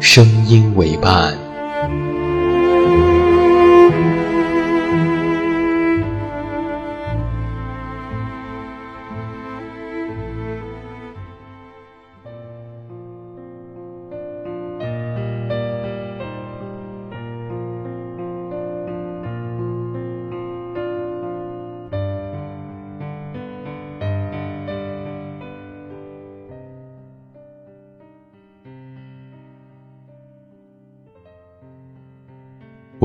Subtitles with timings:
[0.00, 1.49] 声音为伴。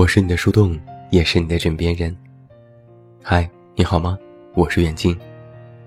[0.06, 2.16] 我是你的树洞，也是你的枕边人。
[3.24, 4.16] 嗨，你好吗？
[4.54, 5.18] 我是远近，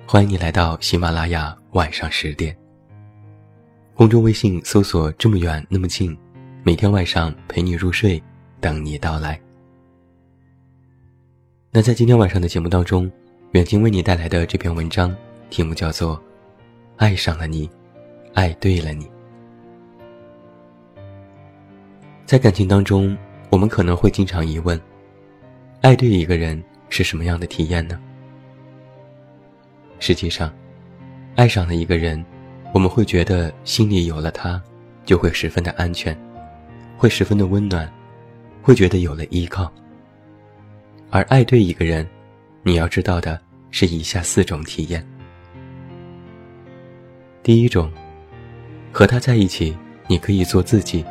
[0.08, 2.52] 欢迎你来到喜马拉雅晚上十点。
[3.94, 6.18] 公众微信搜索“这么远那么近”，
[6.66, 8.20] 每天晚上陪你入睡，
[8.60, 9.40] 等你到来。
[11.70, 13.08] 那在今天晚上的节目当中，
[13.52, 15.14] 远近为你带来的这篇文章
[15.48, 16.16] 题目叫做
[16.96, 17.70] 《爱上了你，
[18.34, 19.04] 爱对了你》。
[22.26, 23.16] 在感情当中。
[23.50, 24.78] 我们可能会经常疑问：
[25.80, 27.98] 爱对一个人是什么样的体验呢？
[30.00, 30.52] 实际上，
[31.34, 32.24] 爱上了一个人，
[32.74, 34.62] 我们会觉得心里有了他，
[35.04, 36.16] 就会十分的安全，
[36.96, 37.90] 会十分的温暖，
[38.62, 39.72] 会觉得有了依靠。
[41.10, 42.06] 而爱对一个人，
[42.62, 45.04] 你要知道的是以下四种体验。
[47.42, 47.90] 第一种，
[48.92, 49.74] 和他在一起，
[50.06, 51.02] 你可以做自己。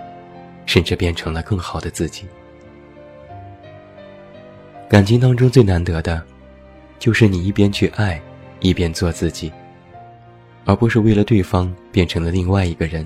[0.67, 2.27] 甚至变成了更好的自己。
[4.87, 6.23] 感情当中最难得的，
[6.99, 8.21] 就是你一边去爱，
[8.59, 9.51] 一边做自己，
[10.65, 13.05] 而不是为了对方变成了另外一个人，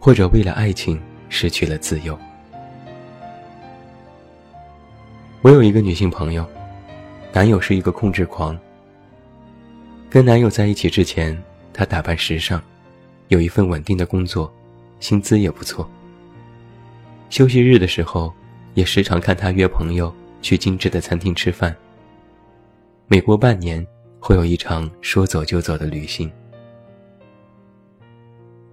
[0.00, 2.18] 或者为了爱情失去了自由。
[5.42, 6.44] 我有一个女性朋友，
[7.32, 8.58] 男友是一个控制狂。
[10.10, 11.40] 跟男友在一起之前，
[11.72, 12.60] 她打扮时尚，
[13.28, 14.52] 有一份稳定的工作，
[14.98, 15.88] 薪资也不错。
[17.28, 18.32] 休息日的时候，
[18.74, 21.74] 也时常看他约朋友去精致的餐厅吃饭。
[23.08, 23.84] 每过半年，
[24.18, 26.30] 会有一场说走就走的旅行。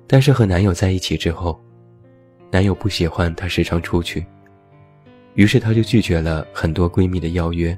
[0.07, 1.59] 但是和男友在一起之后，
[2.51, 4.25] 男友不喜欢她时常出去，
[5.33, 7.77] 于是她就拒绝了很多闺蜜的邀约。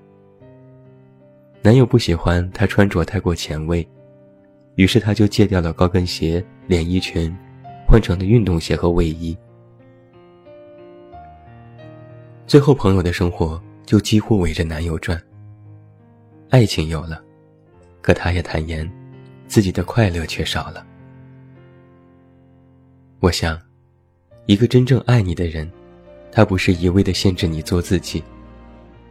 [1.62, 3.88] 男友不喜欢她穿着太过前卫，
[4.76, 7.34] 于是她就戒掉了高跟鞋、连衣裙，
[7.88, 9.38] 换成了运动鞋和卫衣。
[12.48, 15.20] 最后，朋友的生活就几乎围着男友转。
[16.52, 17.20] 爱情有了，
[18.04, 18.90] 可他也坦言，
[19.48, 20.86] 自己的快乐却少了。
[23.20, 23.60] 我想，
[24.46, 25.70] 一个真正爱你的人，
[26.32, 28.24] 他不是一味的限制你做自己，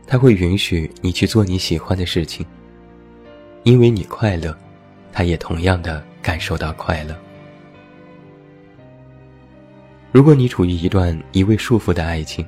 [0.06, 2.46] 他会允许你去做你喜欢的事情。
[3.64, 4.56] 因为你快乐，
[5.12, 7.16] 他也同样的感受到快乐。
[10.12, 12.46] 如果你处于一段一味束缚的爱情，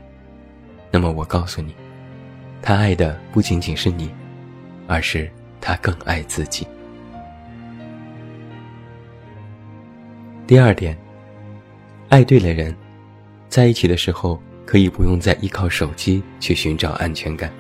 [0.97, 1.75] 那么我告诉你，
[2.63, 4.11] 他爱的不仅仅是你，
[4.87, 5.31] 而是
[5.61, 6.67] 他更爱自己。
[10.47, 10.97] 第二点，
[12.09, 12.75] 爱对了人，
[13.47, 17.53] 在一起的时候可以不用再依靠手机去寻找安全感。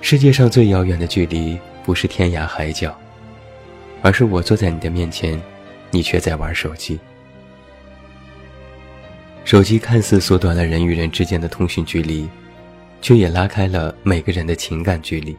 [0.00, 2.96] 世界上最遥远的距离，不是天涯海角，
[4.00, 5.42] 而是我坐在你的面前，
[5.90, 7.00] 你却在玩手机。
[9.44, 12.28] 手机看似缩短了人与人之间的通讯距离，
[13.02, 15.36] 却也拉开了每个人的情感距离。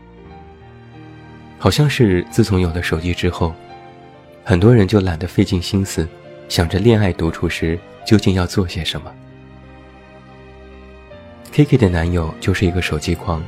[1.57, 3.53] 好像是自从有了手机之后，
[4.43, 6.07] 很多人就懒得费尽心思，
[6.49, 9.13] 想着恋爱独处时究竟要做些什么。
[11.53, 13.43] Kiki 的男友就是一个手机狂。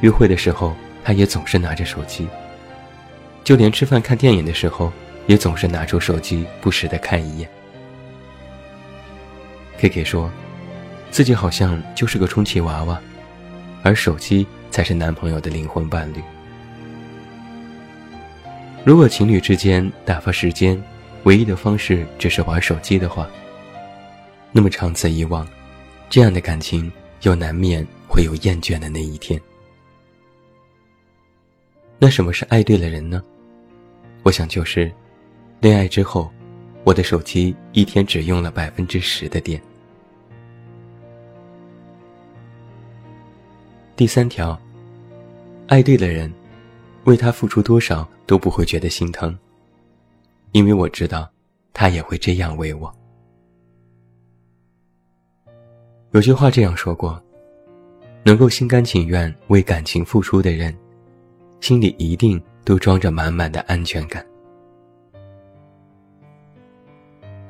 [0.00, 0.74] 约会的时候，
[1.04, 2.26] 他也总是拿着手机，
[3.44, 4.92] 就连吃饭看电影的时候，
[5.26, 7.48] 也总是拿出手机不时的看一眼。
[9.82, 10.30] K K 说，
[11.10, 13.00] 自己好像就是个充气娃娃，
[13.82, 16.22] 而手机才是男朋友的灵魂伴侣。
[18.84, 20.80] 如果情侣之间打发时间，
[21.24, 23.28] 唯一的方式只是玩手机的话，
[24.52, 25.44] 那么长此以往，
[26.08, 26.90] 这样的感情
[27.22, 29.40] 又难免会有厌倦的那一天。
[31.98, 33.20] 那什么是爱对了人呢？
[34.22, 34.92] 我想就是，
[35.60, 36.30] 恋爱之后，
[36.84, 39.60] 我的手机一天只用了百分之十的电。
[44.02, 44.60] 第三条，
[45.68, 46.28] 爱对了人，
[47.04, 49.38] 为他付出多少都不会觉得心疼，
[50.50, 51.30] 因为我知道，
[51.72, 52.92] 他也会这样为我。
[56.10, 57.22] 有句话这样说过：，
[58.24, 60.76] 能够心甘情愿为感情付出的人。
[61.60, 64.26] 心里一定都装着满满的安全感。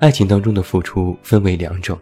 [0.01, 1.99] 爱情当中的付出分为两种，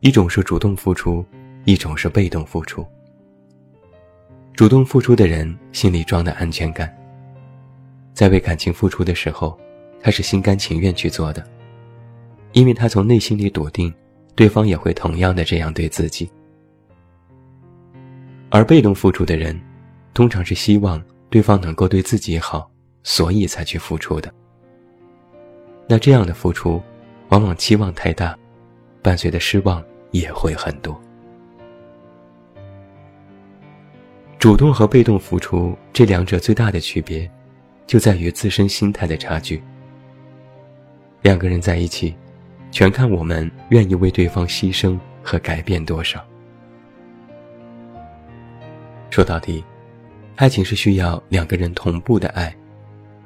[0.00, 1.24] 一种是主动付出，
[1.64, 2.86] 一种是被动付出。
[4.58, 6.92] 主动付出的人心里装的安全感，
[8.12, 9.56] 在为感情付出的时候，
[10.02, 11.46] 他是心甘情愿去做的，
[12.54, 13.94] 因为他从内心里笃定，
[14.34, 16.28] 对方也会同样的这样对自己。
[18.50, 19.56] 而被动付出的人。
[20.12, 21.00] 通常是希望
[21.30, 22.68] 对方能够对自己好，
[23.04, 24.34] 所以才去付出的。
[25.86, 26.82] 那这样的付出，
[27.28, 28.36] 往往期望太大，
[29.02, 29.80] 伴随的失望
[30.10, 31.00] 也会很多。
[34.38, 37.28] 主动和被动付出这两者最大的区别，
[37.86, 39.62] 就在于自身心态的差距。
[41.22, 42.14] 两个人在一起，
[42.70, 46.24] 全看我们愿意为对方牺牲和改变多少。
[49.10, 49.62] 说到底。
[50.36, 52.54] 爱情是需要两个人同步的爱，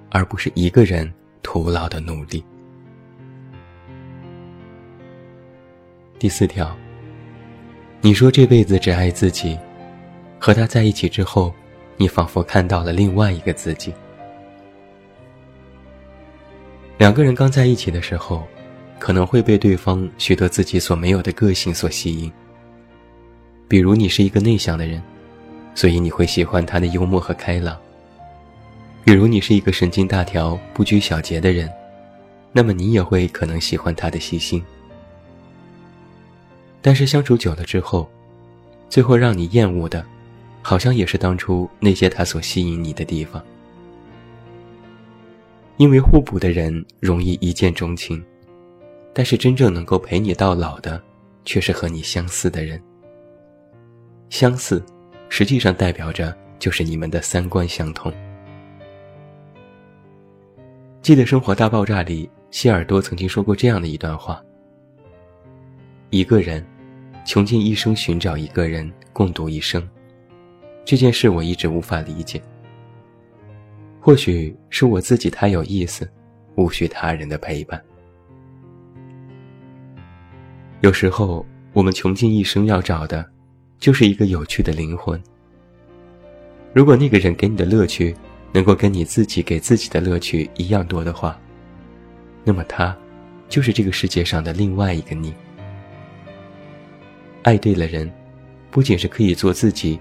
[0.08, 1.12] 而不是一个人
[1.42, 2.42] 徒劳的努力。
[6.18, 6.74] 第四条，
[8.00, 9.58] 你说这辈子只爱自己，
[10.44, 11.54] 和他在一起之后，
[11.96, 13.94] 你仿佛看到了另外一个自己。
[16.98, 18.42] 两个人刚在一起的时候，
[18.98, 22.32] 可能会被对方许多自己所没有的个性所吸引，
[23.68, 25.00] 比如你是一个内向的人。
[25.76, 27.78] 所以你会喜欢他的幽默和开朗。
[29.04, 31.70] 比如你是一个神经大条、不拘小节的人，
[32.50, 34.60] 那么你也会可能喜欢他的细心。
[36.80, 38.10] 但是相处久了之后，
[38.88, 40.04] 最后让你厌恶的，
[40.62, 43.44] 好像也是当初那些他所吸引你的地方。
[45.76, 48.24] 因为互补的人容易一见钟情，
[49.12, 51.02] 但是真正能够陪你到老的，
[51.44, 52.80] 却是和你相似的人。
[54.30, 54.82] 相似。
[55.34, 58.12] 实际上代表着就是你们的三观相同。
[61.00, 64.44] 记得《生活大爆炸》里，希尔多曾经说过这样的一段话：
[66.10, 66.62] 一个人
[67.24, 69.88] 穷尽一生寻找一个人共度一生，
[70.84, 72.42] 这件事我一直无法理解。
[74.00, 76.08] 或许是我自己太有意思，
[76.56, 77.82] 无需他人的陪伴。
[80.80, 83.32] 有时候，我们穷尽一生要找的。
[83.82, 85.20] 就是一个有趣的灵魂。
[86.72, 88.14] 如果那个人给你的乐趣，
[88.52, 91.36] 能够跟你自己给自己的乐趣一样多的话，
[92.44, 92.96] 那么他，
[93.48, 95.34] 就是这个世界上的另外一个你。
[97.42, 98.08] 爱对了人，
[98.70, 99.98] 不仅是可以做自己，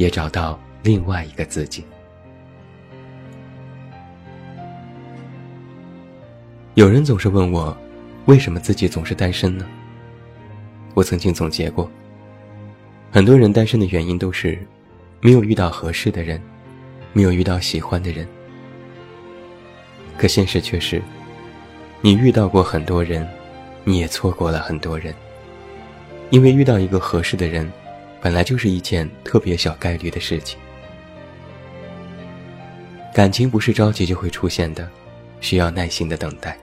[0.00, 1.84] 也找到另外一个自己。
[6.72, 7.76] 有人总是问我，
[8.24, 9.66] 为什么自己总是单身呢？
[10.94, 11.90] 我曾经总结过。
[13.12, 14.58] 很多人单身的原因都是，
[15.20, 16.40] 没有遇到合适的人，
[17.12, 18.26] 没有遇到喜欢的人。
[20.16, 21.02] 可现实却是，
[22.00, 23.28] 你遇到过很多人，
[23.84, 25.14] 你也错过了很多人。
[26.30, 27.70] 因为遇到一个合适的人，
[28.20, 30.58] 本来就是一件特别小概率的事情。
[33.12, 34.88] 感情不是着急就会出现的，
[35.40, 36.56] 需要耐心的等待。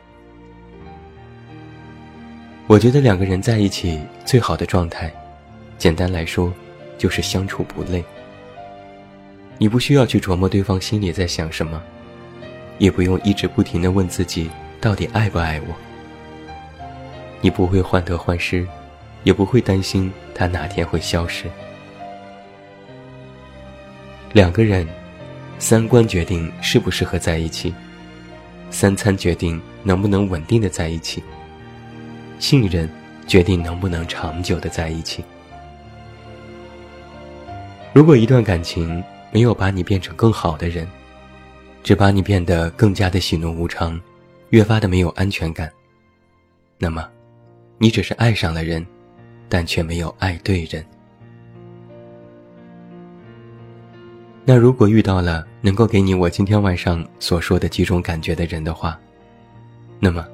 [2.68, 5.14] 我觉得两个人在一起最好的状态。
[5.78, 6.52] 简单来说，
[6.98, 8.04] 就是相处不累。
[9.58, 11.82] 你不需要去琢磨对方心里在想什么，
[12.78, 14.50] 也不用一直不停的问自己
[14.80, 15.76] 到底爱不爱我。
[17.42, 18.68] 你不会患得患失，
[19.24, 21.46] 也不会担心他哪天会消失。
[24.34, 24.88] 两个人，
[25.60, 27.74] 三观决定适不适合在一起，
[28.70, 31.24] 三餐决定能不能稳定的在一起，
[32.40, 32.88] 信任
[33.26, 35.24] 决定能不能长久的在一起。
[37.94, 40.88] 如果一段感情没有把你变成更好的人，
[41.84, 44.00] 只把你变得更加的喜怒无常，
[44.50, 45.72] 越发的没有安全感，
[46.78, 47.10] 那么，
[47.80, 48.86] 你只是爱上了人，
[49.50, 50.86] 但却没有爱对人。
[54.46, 58.98] 那如果遇到了能够给你我今天晚上所说的几种感觉的人的话，
[60.00, 60.26] 那么，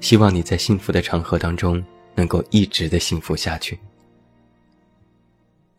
[0.00, 1.84] 希望你在幸福的长河当中
[2.14, 3.76] 能够一直的幸福下去。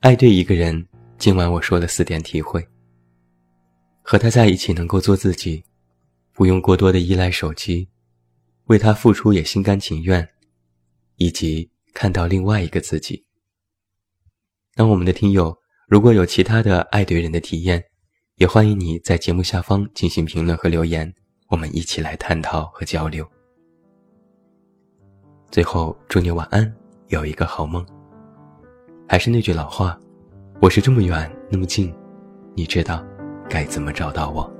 [0.01, 0.86] 爱对一个人，
[1.17, 2.67] 今晚我说了四点体会：
[4.01, 5.63] 和他在一起能够做自己，
[6.33, 7.88] 不用过多的依赖手机，
[8.65, 10.27] 为他付出也心甘情愿，
[11.15, 13.25] 以及看到另外一个自己。
[14.75, 15.58] 那我们的听友。
[15.89, 17.84] 如果有其他的爱对人的体验，
[18.36, 21.12] 也欢迎你在节目下方进行评论和留言，
[21.48, 23.27] 我们一起来探讨和交流。
[25.50, 26.72] 最后，祝你晚安，
[27.08, 27.84] 有一个好梦。
[29.08, 30.00] 还是那句老话，
[30.62, 31.91] 我是这么远那么近，
[32.53, 33.03] 你知道
[33.50, 34.58] 该怎么找到我。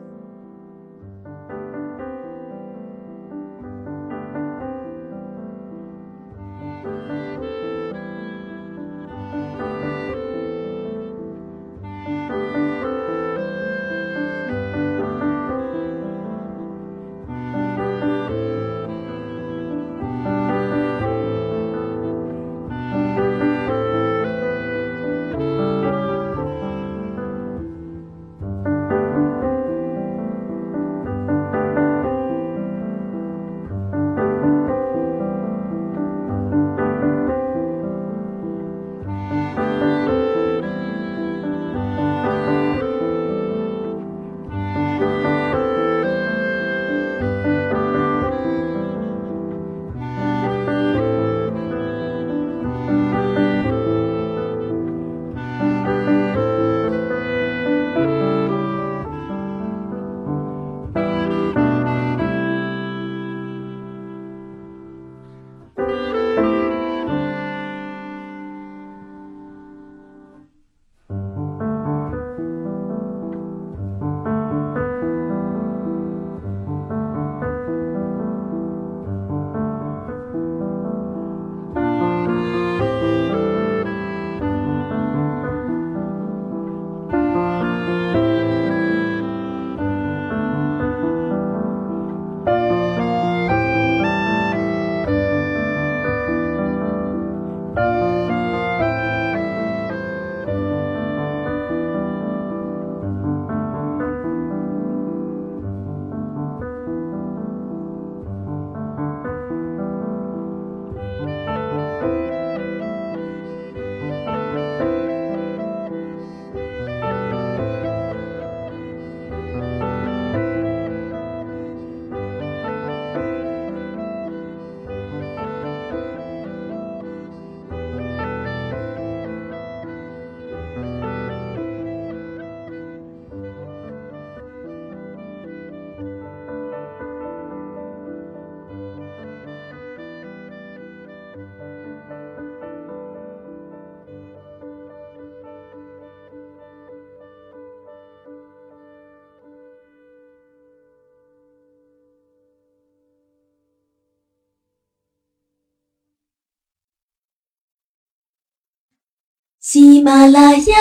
[159.62, 160.75] 喜马拉雅，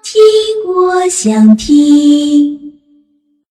[0.00, 0.22] 听
[0.64, 2.65] 我想听。